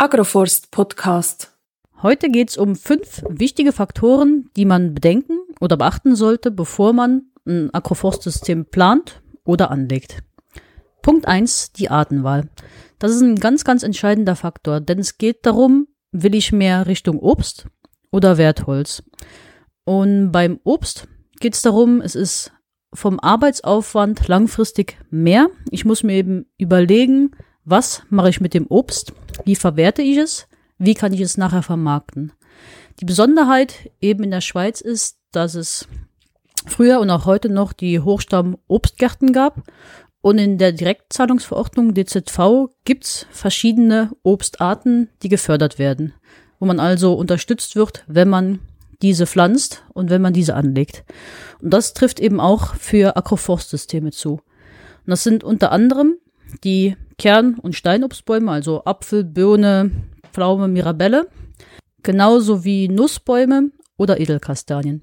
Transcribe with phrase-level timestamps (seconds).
[0.00, 1.52] Agroforst Podcast.
[2.02, 7.24] Heute geht es um fünf wichtige Faktoren, die man bedenken oder beachten sollte, bevor man
[7.46, 10.22] ein Agroforstsystem plant oder anlegt.
[11.02, 12.48] Punkt eins: die Artenwahl.
[12.98, 17.18] Das ist ein ganz, ganz entscheidender Faktor, denn es geht darum, will ich mehr Richtung
[17.18, 17.66] Obst
[18.10, 19.02] oder Wertholz.
[19.84, 21.08] Und beim Obst
[21.40, 22.52] geht es darum, es ist
[22.94, 25.50] vom Arbeitsaufwand langfristig mehr.
[25.70, 27.32] Ich muss mir eben überlegen,
[27.66, 29.12] was mache ich mit dem Obst?
[29.44, 30.46] Wie verwerte ich es?
[30.78, 32.32] Wie kann ich es nachher vermarkten?
[33.00, 35.88] Die Besonderheit eben in der Schweiz ist, dass es
[36.66, 39.62] früher und auch heute noch die Hochstamm-Obstgärten gab.
[40.22, 46.12] Und in der Direktzahlungsverordnung DZV gibt's verschiedene Obstarten, die gefördert werden,
[46.58, 48.58] wo man also unterstützt wird, wenn man
[49.00, 51.04] diese pflanzt und wenn man diese anlegt.
[51.62, 54.32] Und das trifft eben auch für Agroforstsysteme zu.
[54.32, 54.42] Und
[55.06, 56.16] das sind unter anderem
[56.64, 59.90] die Kern- und Steinobstbäume, also Apfel, Birne,
[60.32, 61.28] Pflaume, Mirabelle,
[62.02, 65.02] genauso wie Nussbäume oder Edelkastanien.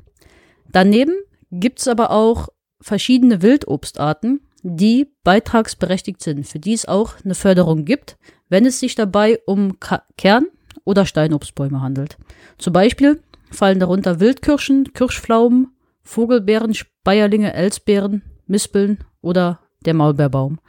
[0.71, 1.13] Daneben
[1.51, 2.47] gibt's aber auch
[2.81, 8.17] verschiedene Wildobstarten, die beitragsberechtigt sind, für die es auch eine Förderung gibt,
[8.49, 10.47] wenn es sich dabei um Ka Kern-
[10.85, 12.17] oder Steinobstbäume handelt.
[12.57, 15.67] Zum Beispiel fallen darunter Wildkirschen, Kirschpflaumen,
[16.01, 20.59] Vogelbeeren, Speierlinge, Elsbeeren, Mispeln oder der Maulbeerbaum.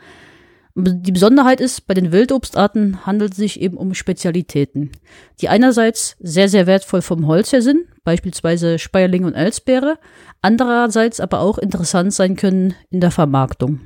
[0.80, 4.92] Die Besonderheit ist, bei den Wildobstarten handelt es sich eben um Spezialitäten,
[5.40, 9.98] die einerseits sehr, sehr wertvoll vom Holz her sind, beispielsweise Speierling und Elsbeere,
[10.40, 13.80] andererseits aber auch interessant sein können in der Vermarktung.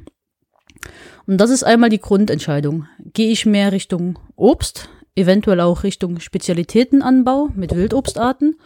[1.27, 2.87] Und das ist einmal die Grundentscheidung.
[2.99, 8.57] Gehe ich mehr Richtung Obst, eventuell auch Richtung Spezialitätenanbau mit Wildobstarten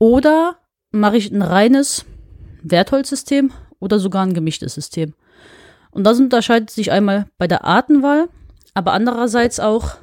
[0.00, 0.56] oder
[0.90, 2.06] mache ich ein reines
[2.64, 5.14] Wertholzsystem oder sogar ein gemischtes System?
[5.92, 8.28] Und das unterscheidet sich einmal bei der Artenwahl,
[8.74, 9.96] aber andererseits auch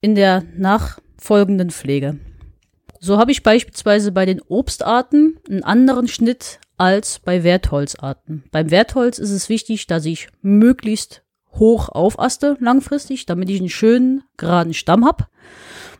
[0.00, 2.18] in der nachfolgenden Pflege.
[2.98, 8.44] So habe ich beispielsweise bei den Obstarten einen anderen Schnitt als bei Wertholzarten.
[8.50, 14.22] Beim Wertholz ist es wichtig, dass ich möglichst hoch aufaste langfristig, damit ich einen schönen
[14.36, 15.26] geraden Stamm habe.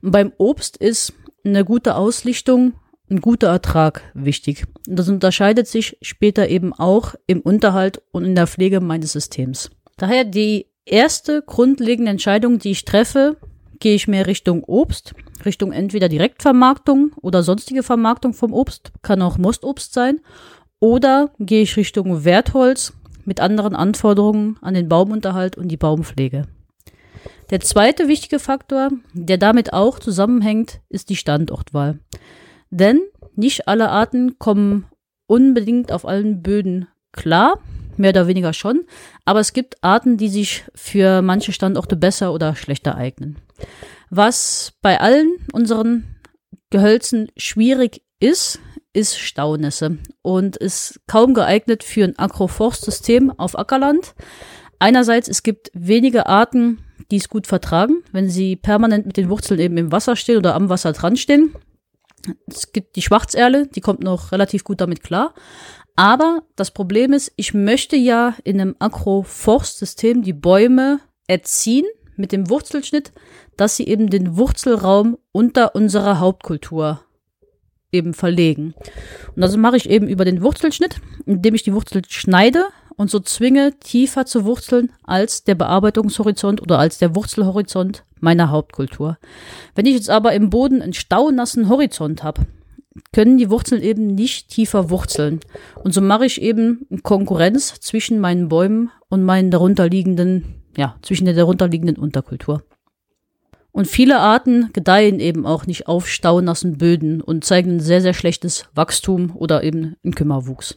[0.03, 1.13] Und beim Obst ist
[1.45, 2.75] eine gute Auslichtung
[3.11, 4.67] ein guter Ertrag wichtig.
[4.89, 9.71] Und das unterscheidet sich später eben auch im Unterhalt und in der Pflege meines Systems.
[9.97, 13.37] Daher die erste grundlegende Entscheidung, die ich treffe,
[13.81, 19.39] gehe ich mehr Richtung Obst, Richtung entweder Direktvermarktung oder sonstige Vermarktung vom Obst, kann auch
[19.39, 20.21] Mostobst sein,
[20.79, 22.95] oder gehe ich Richtung Wertholz
[23.25, 26.47] mit anderen Anforderungen an den Baumunterhalt und die Baumpflege.
[27.51, 31.99] Der zweite wichtige Faktor, der damit auch zusammenhängt, ist die Standortwahl.
[32.71, 33.01] Denn
[33.35, 34.87] nicht alle Arten kommen
[35.27, 37.61] unbedingt auf allen Böden klar,
[37.97, 38.85] mehr oder weniger schon,
[39.25, 43.37] aber es gibt Arten, die sich für manche Standorte besser oder schlechter eignen.
[44.09, 46.17] Was bei allen unseren
[46.71, 48.61] Gehölzen schwierig ist,
[48.93, 54.15] ist Staunässe und ist kaum geeignet für ein Agroforstsystem auf Ackerland.
[54.79, 56.79] Einerseits, es gibt wenige Arten,
[57.11, 60.55] die es gut vertragen, wenn sie permanent mit den Wurzeln eben im Wasser stehen oder
[60.55, 61.55] am Wasser dran stehen.
[62.47, 65.35] Es gibt die Schwarzerle, die kommt noch relativ gut damit klar.
[65.97, 71.87] Aber das Problem ist, ich möchte ja in einem Agroforstsystem die Bäume erziehen
[72.17, 73.13] mit dem Wurzelschnitt,
[73.57, 77.03] dass sie eben den Wurzelraum unter unserer Hauptkultur
[77.93, 78.75] eben verlegen.
[79.35, 82.67] Und das mache ich eben über den Wurzelschnitt, indem ich die Wurzel schneide
[83.01, 89.17] und so zwinge, tiefer zu wurzeln als der Bearbeitungshorizont oder als der Wurzelhorizont meiner Hauptkultur.
[89.75, 92.43] Wenn ich jetzt aber im Boden einen staunassen Horizont habe,
[93.15, 95.41] können die Wurzeln eben nicht tiefer wurzeln.
[95.83, 101.33] Und so mache ich eben Konkurrenz zwischen meinen Bäumen und meinen darunterliegenden, ja, zwischen der
[101.33, 102.65] darunterliegenden Unterkultur.
[103.73, 108.13] Und viele Arten gedeihen eben auch nicht auf staunassen Böden und zeigen ein sehr, sehr
[108.13, 110.77] schlechtes Wachstum oder eben einen Kümmerwuchs.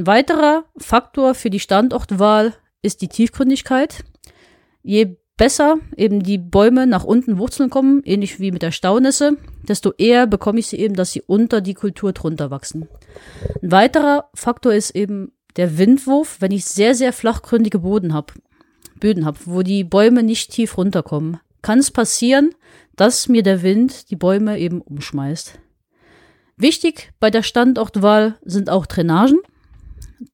[0.00, 4.02] Ein weiterer Faktor für die Standortwahl ist die Tiefgründigkeit.
[4.82, 9.36] Je besser eben die Bäume nach unten Wurzeln kommen, ähnlich wie mit der Staunässe,
[9.68, 12.88] desto eher bekomme ich sie eben, dass sie unter die Kultur drunter wachsen.
[13.62, 18.32] Ein weiterer Faktor ist eben der Windwurf, wenn ich sehr, sehr flachgründige Boden habe,
[19.00, 22.54] Böden habe, wo die Bäume nicht tief runterkommen, kann es passieren,
[22.96, 25.58] dass mir der Wind die Bäume eben umschmeißt.
[26.56, 29.40] Wichtig bei der Standortwahl sind auch Drainagen.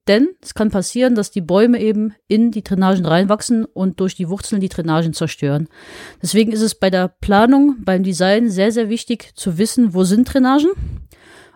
[0.08, 4.28] Denn es kann passieren, dass die Bäume eben in die Drainagen reinwachsen und durch die
[4.28, 5.68] Wurzeln die Drainagen zerstören.
[6.20, 10.32] Deswegen ist es bei der Planung, beim Design sehr, sehr wichtig zu wissen, wo sind
[10.32, 10.70] Drainagen,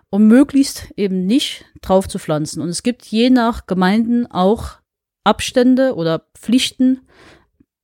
[0.09, 2.61] um möglichst eben nicht drauf zu pflanzen.
[2.61, 4.77] Und es gibt je nach Gemeinden auch
[5.25, 7.01] Abstände oder Pflichten,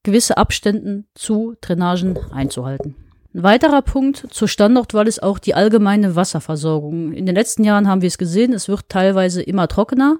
[0.03, 2.95] gewisse Abständen zu Drainagen einzuhalten.
[3.37, 7.13] Ein weiterer Punkt zur Standortwahl ist auch die allgemeine Wasserversorgung.
[7.13, 10.17] In den letzten Jahren haben wir es gesehen, es wird teilweise immer trockener.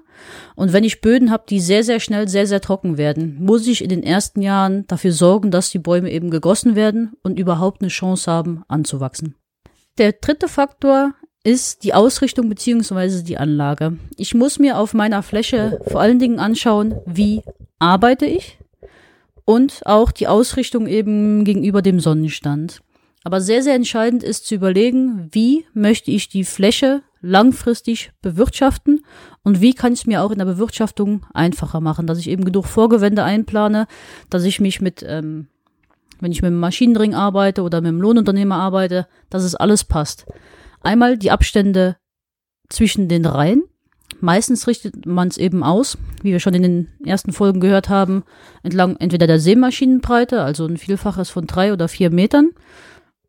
[0.54, 3.82] Und wenn ich Böden habe, die sehr, sehr schnell sehr, sehr trocken werden, muss ich
[3.82, 7.88] in den ersten Jahren dafür sorgen, dass die Bäume eben gegossen werden und überhaupt eine
[7.88, 9.34] Chance haben, anzuwachsen.
[9.98, 13.98] Der dritte Faktor ist die Ausrichtung beziehungsweise die Anlage.
[14.16, 17.42] Ich muss mir auf meiner Fläche vor allen Dingen anschauen, wie
[17.80, 18.58] arbeite ich
[19.44, 22.80] und auch die Ausrichtung eben gegenüber dem Sonnenstand.
[23.28, 29.04] Aber sehr, sehr entscheidend ist zu überlegen, wie möchte ich die Fläche langfristig bewirtschaften
[29.42, 32.46] und wie kann ich es mir auch in der Bewirtschaftung einfacher machen, dass ich eben
[32.46, 33.86] genug Vorgewände einplane,
[34.30, 35.48] dass ich mich mit, ähm,
[36.20, 40.24] wenn ich mit dem Maschinenring arbeite oder mit dem Lohnunternehmer arbeite, dass es alles passt.
[40.80, 41.98] Einmal die Abstände
[42.70, 43.62] zwischen den Reihen.
[44.22, 48.24] Meistens richtet man es eben aus, wie wir schon in den ersten Folgen gehört haben,
[48.62, 52.52] entlang entweder der Sämaschinenbreite, also ein Vielfaches von drei oder vier Metern,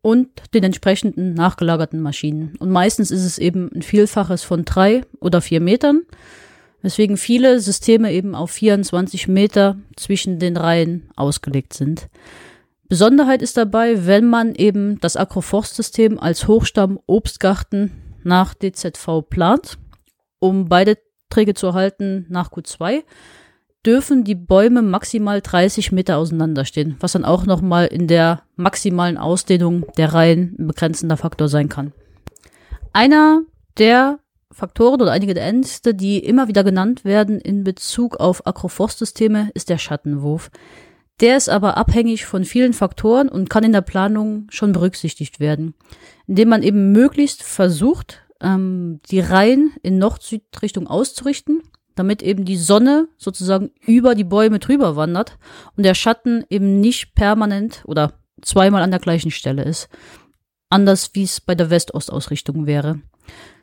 [0.02, 2.56] und den entsprechenden nachgelagerten Maschinen.
[2.58, 6.02] Und meistens ist es eben ein Vielfaches von drei oder vier Metern,
[6.82, 12.08] weswegen viele Systeme eben auf 24 Meter zwischen den Reihen ausgelegt sind.
[12.88, 17.92] Besonderheit ist dabei, wenn man eben das Agroforstsystem als Hochstamm-Obstgarten
[18.24, 19.78] nach DZV plant,
[20.40, 20.98] um beide
[21.28, 23.04] Träge zu erhalten nach Q2,
[23.84, 29.86] dürfen die Bäume maximal 30 Meter auseinanderstehen, was dann auch nochmal in der maximalen Ausdehnung
[29.96, 31.92] der Reihen ein begrenzender Faktor sein kann.
[32.92, 33.42] Einer
[33.78, 34.18] der
[34.52, 39.70] Faktoren oder einige der Ängste, die immer wieder genannt werden in Bezug auf Agroforstsysteme, ist
[39.70, 40.50] der Schattenwurf.
[41.20, 45.74] Der ist aber abhängig von vielen Faktoren und kann in der Planung schon berücksichtigt werden,
[46.26, 51.62] indem man eben möglichst versucht, ähm, die Reihen in Nord-Süd-Richtung auszurichten
[51.94, 55.38] damit eben die Sonne sozusagen über die Bäume drüber wandert
[55.76, 59.88] und der Schatten eben nicht permanent oder zweimal an der gleichen Stelle ist.
[60.68, 63.00] Anders wie es bei der West-Ost-Ausrichtung wäre.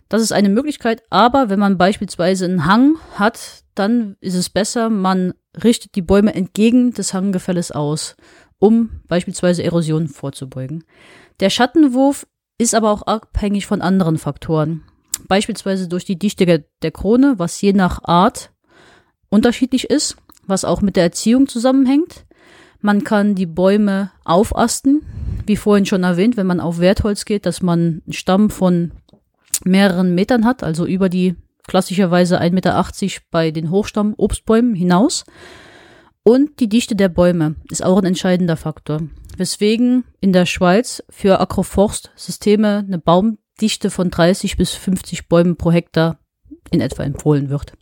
[0.09, 4.89] Das ist eine Möglichkeit, aber wenn man beispielsweise einen Hang hat, dann ist es besser,
[4.89, 5.33] man
[5.63, 8.15] richtet die Bäume entgegen des Hanggefälles aus,
[8.59, 10.83] um beispielsweise Erosion vorzubeugen.
[11.39, 12.25] Der Schattenwurf
[12.57, 14.83] ist aber auch abhängig von anderen Faktoren
[15.27, 18.51] beispielsweise durch die Dichte der Krone, was je nach Art
[19.29, 22.25] unterschiedlich ist, was auch mit der Erziehung zusammenhängt.
[22.79, 25.01] Man kann die Bäume aufasten,
[25.45, 28.91] wie vorhin schon erwähnt, wenn man auf Wertholz geht, dass man einen Stamm von
[29.63, 31.35] mehreren Metern hat, also über die
[31.67, 32.85] klassischerweise 1,80 Meter
[33.31, 35.25] bei den Hochstamm-Obstbäumen hinaus.
[36.23, 39.01] Und die Dichte der Bäume ist auch ein entscheidender Faktor,
[39.37, 45.71] weswegen in der Schweiz für Agroforst-Systeme eine Baum Dichte von 30 bis 50 Bäumen pro
[45.71, 46.19] Hektar
[46.71, 47.73] in etwa empfohlen wird.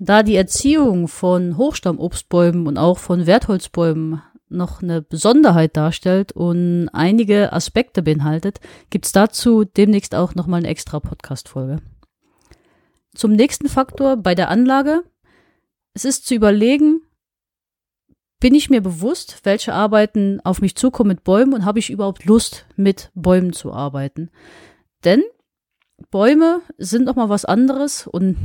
[0.00, 7.52] Da die Erziehung von Hochstammobstbäumen und auch von Wertholzbäumen noch eine Besonderheit darstellt und einige
[7.52, 8.60] Aspekte beinhaltet,
[8.90, 11.78] gibt's dazu demnächst auch nochmal eine extra Podcast-Folge.
[13.14, 15.02] Zum nächsten Faktor bei der Anlage.
[15.92, 17.00] Es ist zu überlegen,
[18.40, 22.24] bin ich mir bewusst, welche Arbeiten auf mich zukommen mit Bäumen und habe ich überhaupt
[22.24, 24.30] Lust, mit Bäumen zu arbeiten?
[25.04, 25.22] Denn
[26.10, 28.36] Bäume sind noch mal was anderes und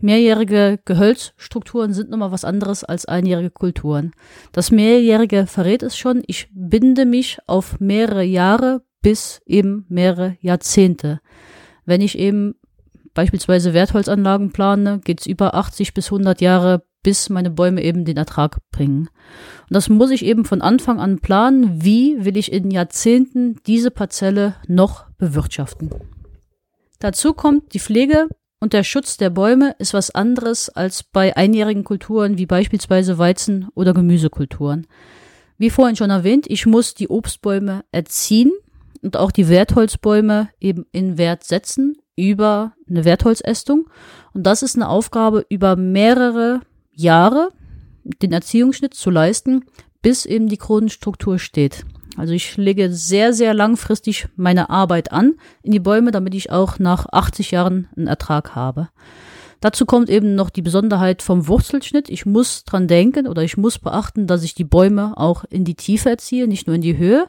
[0.00, 4.12] mehrjährige Gehölzstrukturen sind noch mal was anderes als einjährige Kulturen.
[4.52, 6.22] Das mehrjährige verrät es schon.
[6.26, 11.20] Ich binde mich auf mehrere Jahre bis eben mehrere Jahrzehnte.
[11.84, 12.54] Wenn ich eben
[13.14, 18.58] beispielsweise Wertholzanlagen plane, geht's über 80 bis 100 Jahre, bis meine Bäume eben den Ertrag
[18.72, 19.08] bringen.
[19.68, 21.84] Und das muss ich eben von Anfang an planen.
[21.84, 25.90] Wie will ich in Jahrzehnten diese Parzelle noch bewirtschaften.
[26.98, 28.26] Dazu kommt die Pflege
[28.58, 33.68] und der Schutz der Bäume ist was anderes als bei einjährigen Kulturen wie beispielsweise Weizen-
[33.76, 34.88] oder Gemüsekulturen.
[35.58, 38.50] Wie vorhin schon erwähnt, ich muss die Obstbäume erziehen
[39.00, 43.88] und auch die Wertholzbäume eben in Wert setzen über eine Wertholzästung.
[44.32, 46.60] Und das ist eine Aufgabe über mehrere
[46.96, 47.50] Jahre,
[48.22, 49.64] den Erziehungsschnitt zu leisten,
[50.02, 51.84] bis eben die Kronenstruktur steht.
[52.16, 56.78] Also ich lege sehr, sehr langfristig meine Arbeit an in die Bäume, damit ich auch
[56.78, 58.88] nach 80 Jahren einen Ertrag habe.
[59.60, 62.08] Dazu kommt eben noch die Besonderheit vom Wurzelschnitt.
[62.08, 65.74] Ich muss dran denken oder ich muss beachten, dass ich die Bäume auch in die
[65.74, 67.28] Tiefe erziehe, nicht nur in die Höhe.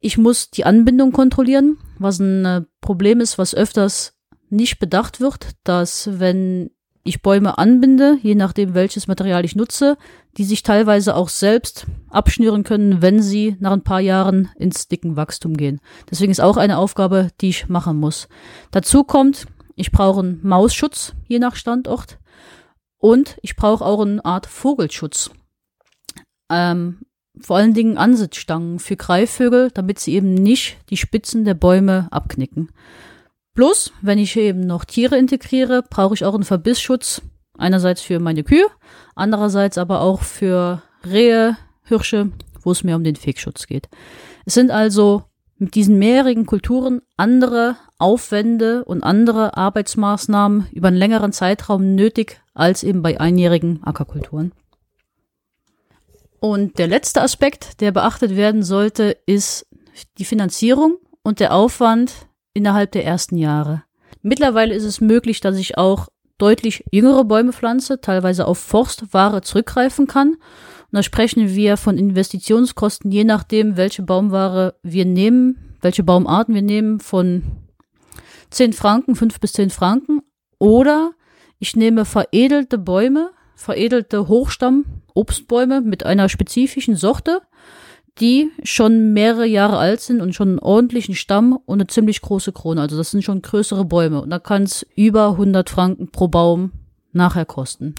[0.00, 4.14] Ich muss die Anbindung kontrollieren, was ein äh, Problem ist, was öfters
[4.50, 6.70] nicht bedacht wird, dass wenn
[7.08, 9.96] ich Bäume anbinde, je nachdem welches Material ich nutze,
[10.36, 15.16] die sich teilweise auch selbst abschnüren können, wenn sie nach ein paar Jahren ins dicken
[15.16, 15.80] Wachstum gehen.
[16.10, 18.28] Deswegen ist auch eine Aufgabe, die ich machen muss.
[18.70, 22.18] Dazu kommt, ich brauche einen Mausschutz, je nach Standort,
[22.98, 25.30] und ich brauche auch eine Art Vogelschutz.
[26.50, 26.98] Ähm,
[27.40, 32.70] vor allen Dingen Ansitzstangen für Greifvögel, damit sie eben nicht die Spitzen der Bäume abknicken.
[33.58, 37.22] Bloß, wenn ich eben noch Tiere integriere, brauche ich auch einen Verbissschutz.
[37.56, 38.68] Einerseits für meine Kühe,
[39.16, 42.30] andererseits aber auch für Rehe, Hirsche,
[42.62, 43.88] wo es mehr um den Fegschutz geht.
[44.46, 45.24] Es sind also
[45.56, 52.84] mit diesen mehrjährigen Kulturen andere Aufwände und andere Arbeitsmaßnahmen über einen längeren Zeitraum nötig als
[52.84, 54.52] eben bei einjährigen Ackerkulturen.
[56.38, 59.66] Und der letzte Aspekt, der beachtet werden sollte, ist
[60.18, 62.27] die Finanzierung und der Aufwand
[62.58, 63.84] innerhalb der ersten Jahre.
[64.22, 70.06] Mittlerweile ist es möglich, dass ich auch deutlich jüngere Bäume pflanze, teilweise auf Forstware zurückgreifen
[70.06, 70.30] kann.
[70.30, 76.62] Und da sprechen wir von Investitionskosten, je nachdem, welche Baumware wir nehmen, welche Baumarten wir
[76.62, 77.42] nehmen, von
[78.50, 80.22] 10 Franken, 5 bis 10 Franken.
[80.58, 81.12] Oder
[81.58, 87.42] ich nehme veredelte Bäume, veredelte Hochstamm-Obstbäume mit einer spezifischen Sorte,
[88.20, 92.52] die schon mehrere Jahre alt sind und schon einen ordentlichen Stamm und eine ziemlich große
[92.52, 92.80] Krone.
[92.80, 94.20] Also das sind schon größere Bäume.
[94.20, 96.72] Und da kann es über 100 Franken pro Baum
[97.12, 97.94] nachher kosten.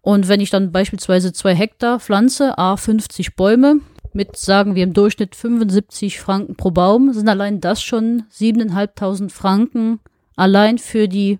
[0.00, 3.80] Und wenn ich dann beispielsweise zwei Hektar pflanze, a 50 Bäume,
[4.12, 10.00] mit, sagen wir im Durchschnitt 75 Franken pro Baum, sind allein das schon 7.500 Franken
[10.36, 11.38] allein für die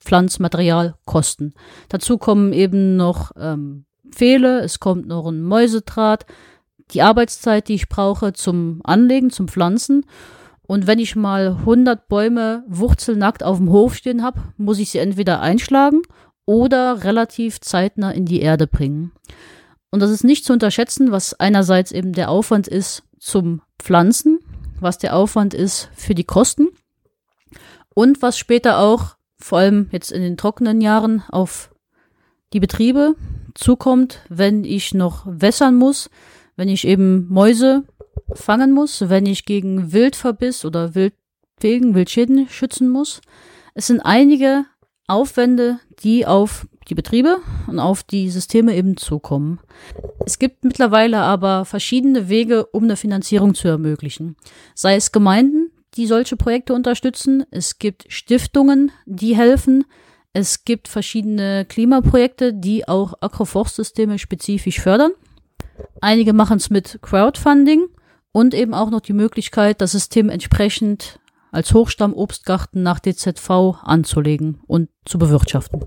[0.00, 1.54] Pflanzmaterialkosten.
[1.88, 6.26] Dazu kommen eben noch ähm, Pfähle, es kommt noch ein Mäusedraht,
[6.92, 10.06] die Arbeitszeit, die ich brauche zum Anlegen, zum Pflanzen.
[10.66, 14.98] Und wenn ich mal 100 Bäume wurzelnackt auf dem Hof stehen habe, muss ich sie
[14.98, 16.02] entweder einschlagen
[16.46, 19.12] oder relativ zeitnah in die Erde bringen.
[19.90, 24.40] Und das ist nicht zu unterschätzen, was einerseits eben der Aufwand ist zum Pflanzen,
[24.80, 26.68] was der Aufwand ist für die Kosten
[27.94, 31.70] und was später auch, vor allem jetzt in den trockenen Jahren, auf
[32.52, 33.14] die Betriebe
[33.54, 36.10] zukommt, wenn ich noch wässern muss,
[36.56, 37.84] wenn ich eben Mäuse
[38.34, 41.14] fangen muss, wenn ich gegen Wildverbiss oder Wild,
[41.60, 43.20] wegen Wildschäden schützen muss.
[43.74, 44.64] Es sind einige
[45.06, 49.60] Aufwände, die auf die Betriebe und auf die Systeme eben zukommen.
[50.26, 54.36] Es gibt mittlerweile aber verschiedene Wege, um eine Finanzierung zu ermöglichen.
[54.74, 59.84] Sei es Gemeinden, die solche Projekte unterstützen, es gibt Stiftungen, die helfen,
[60.32, 65.12] es gibt verschiedene Klimaprojekte, die auch Agroforstsysteme spezifisch fördern.
[66.00, 67.86] Einige machen es mit Crowdfunding
[68.32, 71.20] und eben auch noch die Möglichkeit, das System entsprechend
[71.52, 73.50] als Hochstamm-Obstgarten nach DZV
[73.82, 75.84] anzulegen und zu bewirtschaften.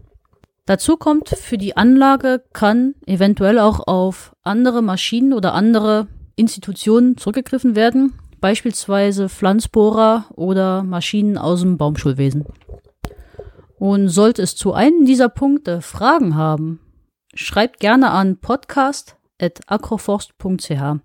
[0.66, 7.76] Dazu kommt, für die Anlage kann eventuell auch auf andere Maschinen oder andere Institutionen zurückgegriffen
[7.76, 12.46] werden, beispielsweise Pflanzbohrer oder Maschinen aus dem Baumschulwesen.
[13.80, 16.80] Und sollte es zu einem dieser Punkte Fragen haben,
[17.34, 18.38] schreibt gerne an
[19.38, 21.00] podcast.agroforst.ch.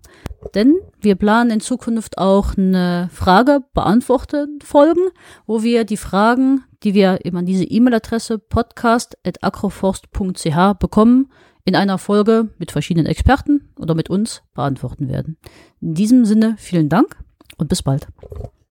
[0.55, 5.07] Denn wir planen in Zukunft auch eine Frage beantworten Folgen,
[5.45, 11.31] wo wir die Fragen, die wir eben an diese E-Mail-Adresse podcast.agroforst.ch bekommen,
[11.65, 15.37] in einer Folge mit verschiedenen Experten oder mit uns beantworten werden.
[15.79, 17.15] In diesem Sinne vielen Dank
[17.57, 18.07] und bis bald.